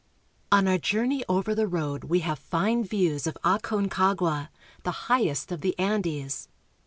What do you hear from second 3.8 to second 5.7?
CHILE. Aconcagua, the highest of